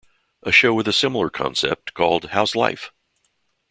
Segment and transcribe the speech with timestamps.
[0.41, 2.89] A show with a similar concept called How's Life?